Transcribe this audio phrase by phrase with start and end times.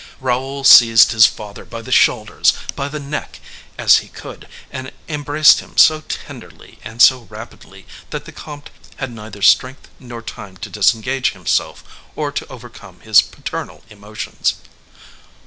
[0.19, 3.39] Raoul seized his father by the shoulders, by the neck,
[3.77, 9.11] as he could, and embraced him so tenderly and so rapidly, that the comte had
[9.11, 11.83] neither strength nor time to disengage himself,
[12.15, 14.55] or to overcome his paternal emotions.